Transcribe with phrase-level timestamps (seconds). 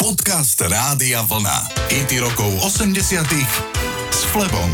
[0.00, 1.76] Podcast Rádia Vlna.
[1.92, 3.20] IT rokov 80
[4.08, 4.72] s Flebom.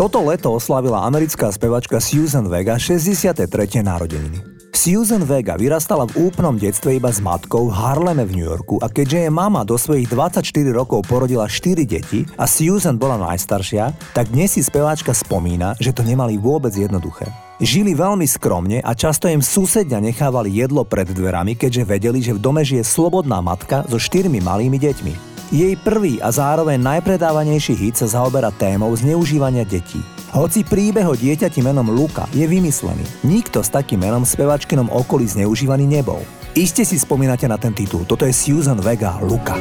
[0.00, 3.52] Toto leto oslavila americká spevačka Susan Vega 63.
[3.84, 4.51] narodeniny.
[4.72, 8.88] Susan Vega vyrastala v úplnom detstve iba s matkou v Harleme v New Yorku a
[8.88, 10.40] keďže jej mama do svojich 24
[10.72, 16.00] rokov porodila 4 deti a Susan bola najstaršia, tak dnes si speváčka spomína, že to
[16.00, 17.28] nemali vôbec jednoduché.
[17.60, 22.40] Žili veľmi skromne a často im susedia nechávali jedlo pred dverami, keďže vedeli, že v
[22.40, 25.14] dome žije slobodná matka so štyrmi malými deťmi.
[25.52, 30.00] Jej prvý a zároveň najpredávanejší hit sa zaoberá témou zneužívania detí.
[30.32, 35.84] Hoci príbeh o dieťati menom Luka je vymyslený, nikto s takým menom spevačkinom okolí zneužívaný
[35.84, 36.24] nebol.
[36.56, 39.60] Iste si spomínate na ten titul, toto je Susan Vega Luka.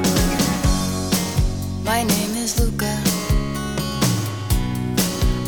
[1.84, 2.88] My name is Luca.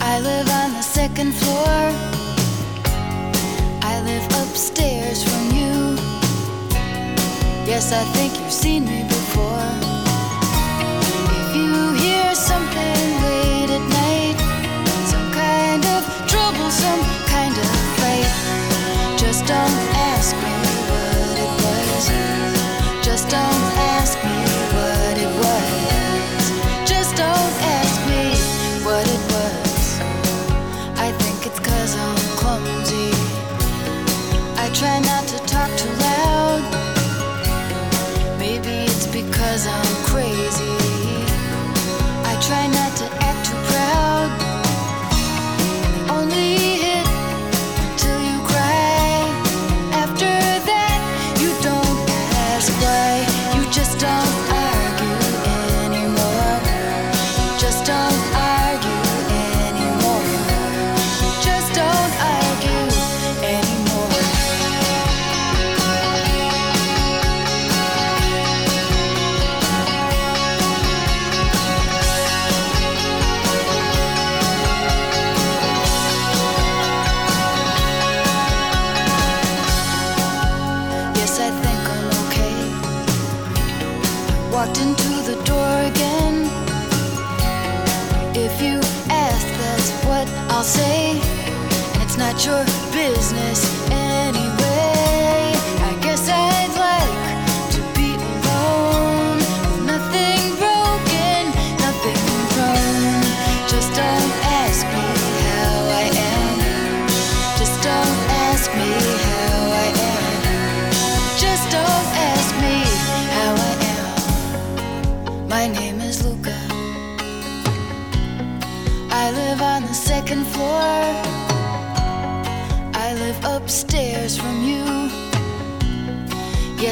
[0.04, 2.14] I live on the second floor.
[4.54, 5.96] upstairs from you.
[7.66, 9.13] Yes, I think you've seen me before.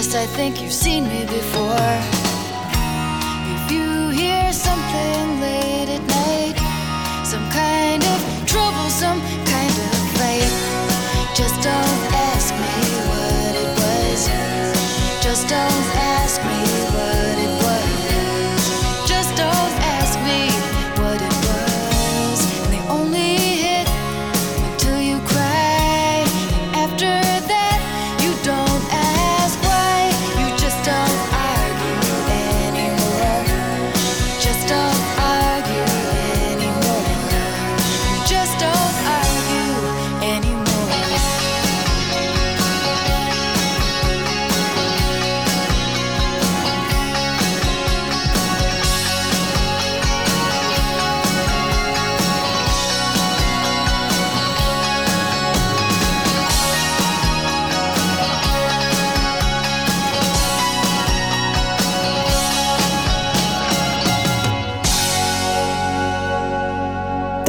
[0.04, 1.94] Yes, I think you've seen me before.
[3.54, 6.58] If you hear something late at night,
[7.24, 12.01] some kind of trouble, some kind of fight, just don't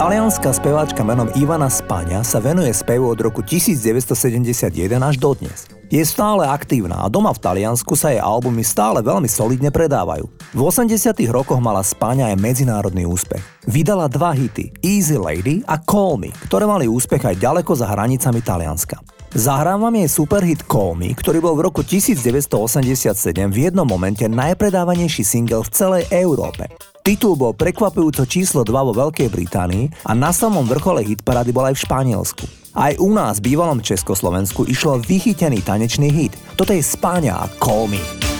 [0.02, 5.70] Talianská speváčka menom Ivana Spania sa venuje spevu od roku 1971 až dodnes.
[5.94, 10.26] Je stále aktívna a doma v Taliansku sa jej albumy stále veľmi solidne predávajú.
[10.26, 10.98] V 80
[11.30, 13.46] rokoch mala Spania aj medzinárodný úspech.
[13.70, 18.42] Vydala dva hity, Easy Lady a Call Me, ktoré mali úspech aj ďaleko za hranicami
[18.42, 18.98] Talianska.
[19.38, 22.50] Zahrám vám jej superhit Call Me, ktorý bol v roku 1987
[23.54, 26.66] v jednom momente najpredávanejší single v celej Európe.
[27.02, 31.74] Titul bol prekvapujúco číslo 2 vo Veľkej Británii a na samom vrchole hitparády bol aj
[31.74, 32.44] v Španielsku.
[32.78, 36.38] Aj u nás, v bývalom Československu, išlo vychytený tanečný hit.
[36.54, 38.31] Toto je Spáňa a Call Me.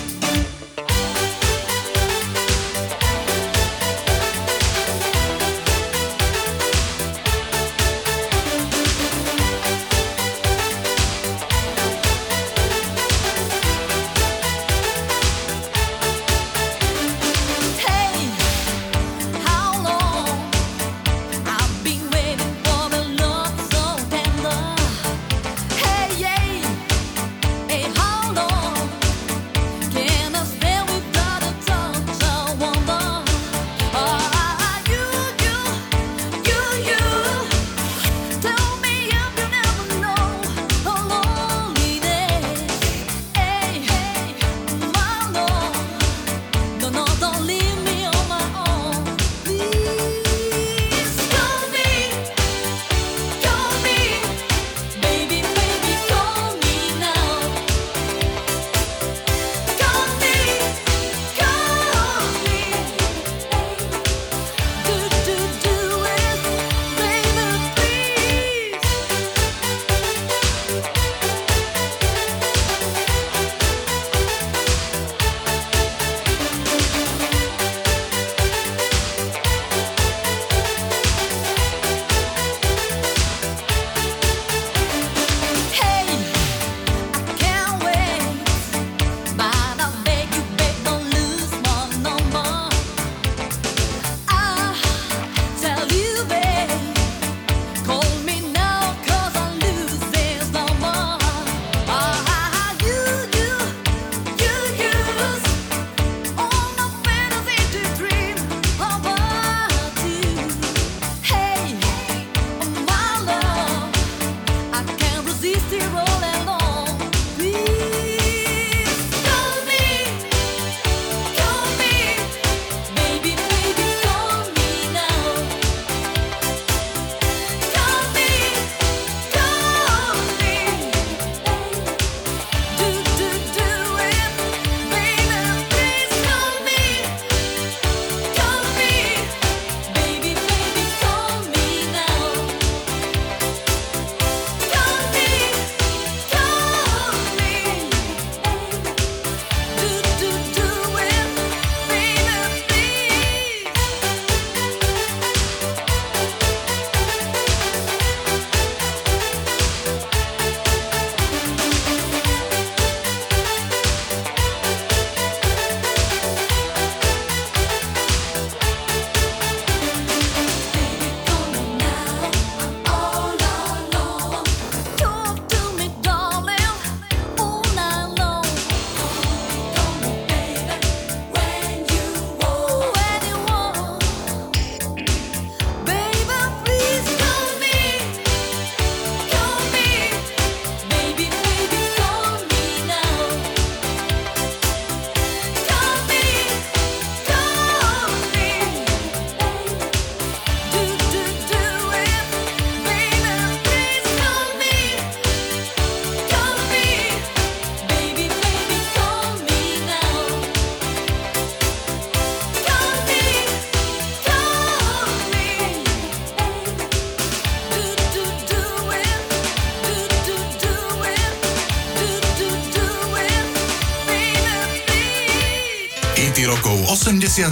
[227.33, 227.49] 80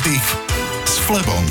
[0.85, 1.45] s Flebom.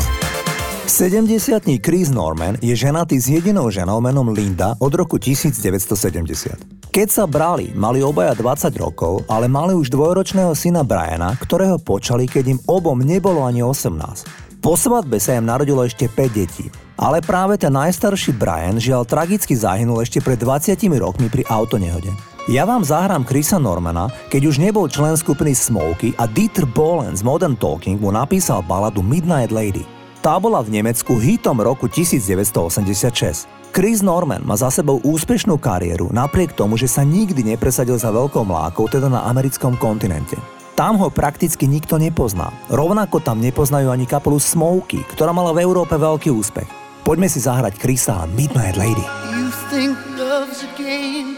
[0.86, 6.94] 70 Chris Norman je ženatý s jedinou ženou menom Linda od roku 1970.
[6.94, 12.30] Keď sa brali, mali obaja 20 rokov, ale mali už dvojročného syna Briana, ktorého počali,
[12.30, 14.62] keď im obom nebolo ani 18.
[14.62, 16.70] Po svadbe sa im narodilo ešte 5 detí.
[17.02, 22.14] Ale práve ten najstarší Brian žiaľ tragicky zahynul ešte pred 20 rokmi pri autonehode.
[22.50, 27.22] Ja vám zahrám Chrisa Normana, keď už nebol člen skupiny Smokey a Dieter Bohlen z
[27.22, 29.86] Modern Talking mu napísal baladu Midnight Lady.
[30.26, 33.46] Tá bola v Nemecku hitom roku 1986.
[33.70, 38.42] Chris Norman má za sebou úspešnú kariéru napriek tomu, že sa nikdy nepresadil za veľkou
[38.42, 40.34] mlákou, teda na americkom kontinente.
[40.74, 42.50] Tam ho prakticky nikto nepozná.
[42.74, 46.66] Rovnako tam nepoznajú ani kapelu Smokey, ktorá mala v Európe veľký úspech.
[47.06, 49.06] Poďme si zahrať Chrisa a Midnight Lady.
[49.38, 51.38] You think love's a game,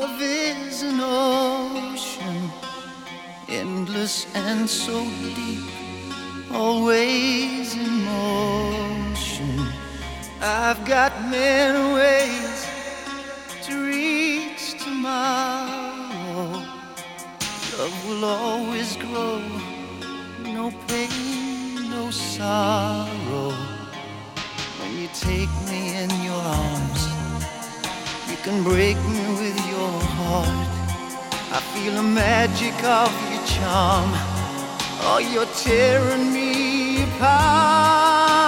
[0.00, 2.50] love is an ocean,
[3.48, 5.04] endless and so
[5.36, 5.62] deep.
[6.50, 9.54] always in motion.
[10.40, 12.66] I've got many ways
[13.66, 16.50] to reach tomorrow.
[17.78, 19.42] Love will always grow,
[20.58, 23.54] no pain, no sorrow.
[24.78, 27.13] When you take me in your arms,
[28.44, 30.68] can break me with your heart.
[31.56, 34.10] I feel the magic of your charm.
[35.08, 38.44] Oh, you're tearing me apart.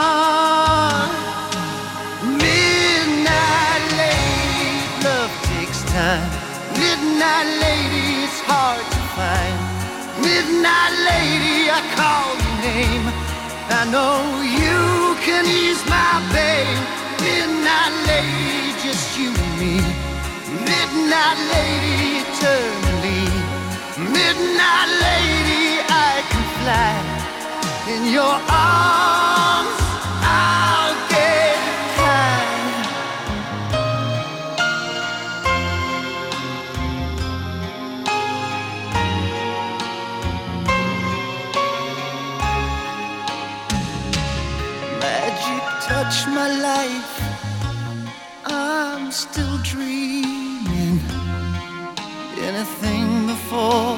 [2.44, 6.28] Midnight lady, love takes time.
[6.76, 9.58] Midnight lady, it's hard to find.
[10.20, 13.06] Midnight lady, I call your name.
[13.80, 16.76] I know you can ease my pain.
[17.24, 19.74] Midnight lady, just you and me.
[20.70, 23.26] Midnight lady, eternally.
[24.14, 25.66] Midnight lady,
[26.08, 26.94] I can fly
[27.92, 29.85] in your arms.
[49.30, 51.00] Still dreaming.
[52.48, 53.96] Anything before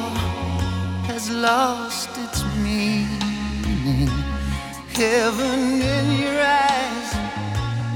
[1.11, 4.09] has lost its meaning.
[4.95, 7.11] Heaven in your eyes,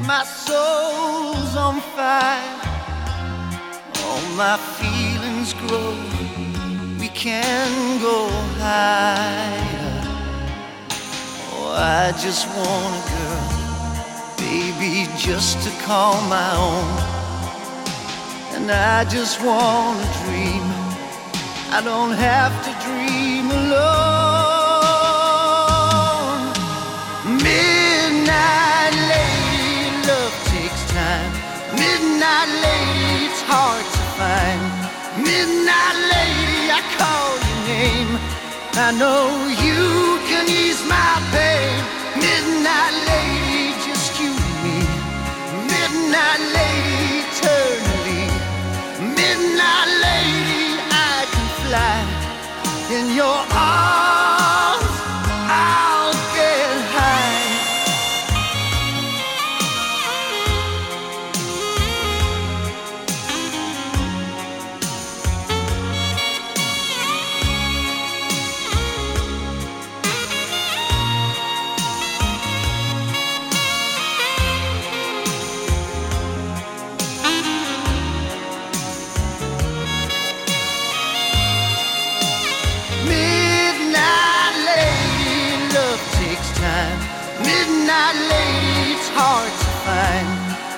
[0.06, 2.60] my soul's on fire.
[4.04, 5.94] All my feelings grow,
[7.00, 10.02] we can go higher.
[11.54, 13.48] Oh, I just want a girl,
[14.38, 17.11] baby, just to call my own.
[18.62, 20.62] And I just want to dream.
[21.74, 23.82] I don't have to dream alone.
[27.42, 31.32] Midnight lady, love takes time.
[31.74, 34.62] Midnight lady, it's hard to find.
[35.18, 38.14] Midnight lady, I call your name.
[38.78, 39.26] I know
[39.66, 41.82] you can ease my pain.
[42.14, 43.01] Midnight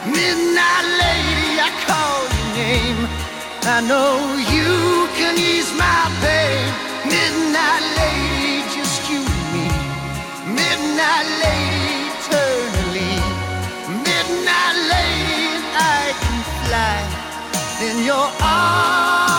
[0.07, 3.01] Midnight lady, I call your name.
[3.65, 6.69] I know you can ease my pain.
[7.09, 9.67] Midnight lady, just you and me.
[10.61, 13.17] Midnight lady, eternally.
[14.05, 17.01] Midnight lady, I can fly
[17.89, 19.34] in your arms.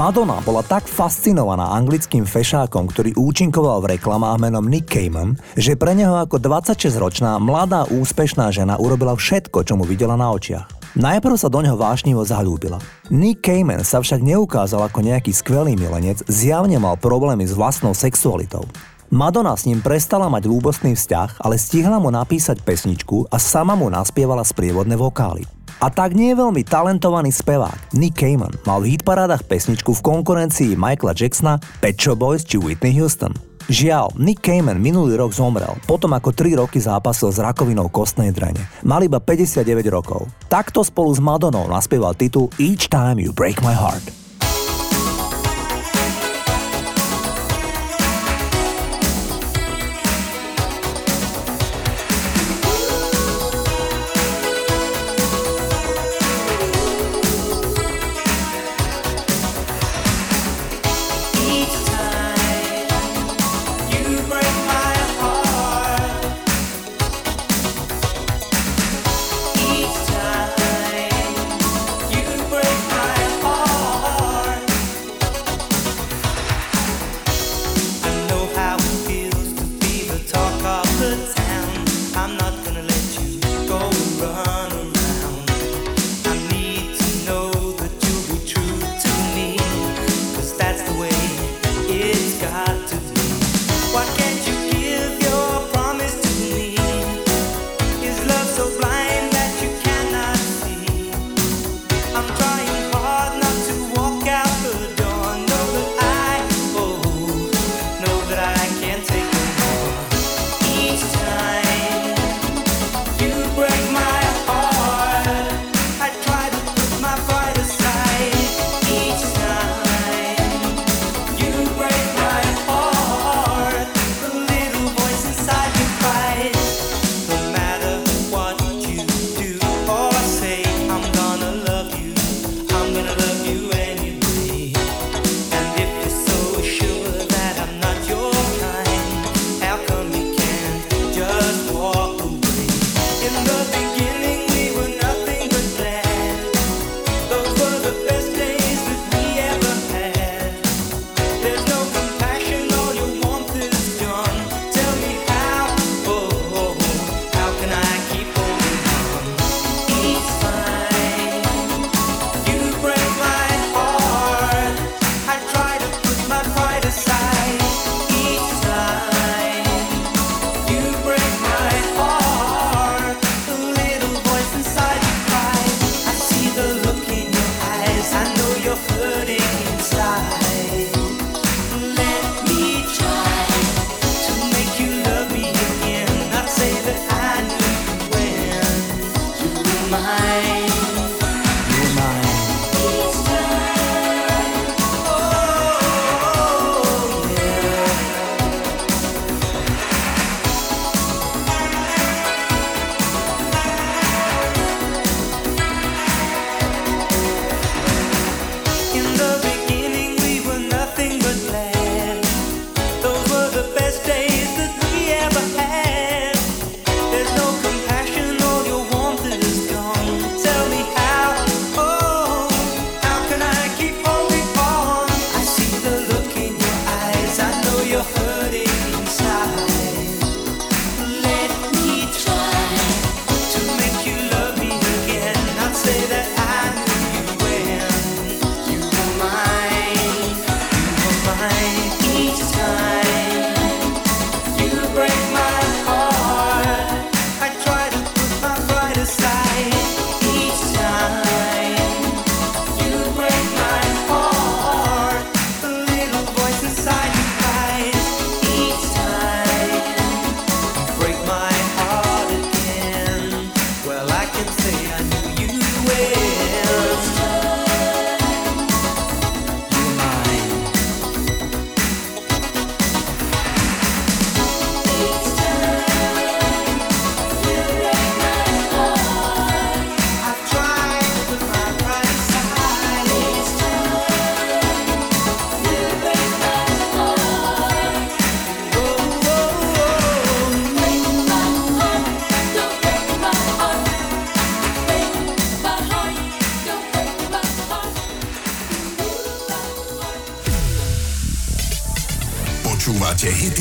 [0.00, 5.92] Madonna bola tak fascinovaná anglickým fešákom, ktorý účinkoval v reklamách menom Nick Cayman, že pre
[5.92, 10.96] neho ako 26-ročná mladá úspešná žena urobila všetko, čo mu videla na očiach.
[10.96, 12.80] Najprv sa do ňoho vášnivo zalúbila.
[13.12, 18.64] Nick Cayman sa však neukázal ako nejaký skvelý milenec, zjavne mal problémy s vlastnou sexualitou.
[19.12, 23.92] Madonna s ním prestala mať ľúbostný vzťah, ale stihla mu napísať pesničku a sama mu
[23.92, 25.59] naspievala sprievodné vokály.
[25.80, 31.16] A tak nie veľmi talentovaný spevák Nick Cayman mal v hitparádach pesničku v konkurencii Michaela
[31.16, 33.32] Jacksona, Pet Shop Boys či Whitney Houston.
[33.72, 38.60] Žiaľ, Nick Cayman minulý rok zomrel, potom ako 3 roky zápasil s rakovinou kostnej drene.
[38.84, 40.28] Mal iba 59 rokov.
[40.52, 44.19] Takto spolu s Madonou naspieval titul Each Time You Break My Heart.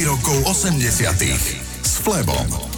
[0.09, 0.81] Rokov 80
[1.85, 2.68] s Flebom.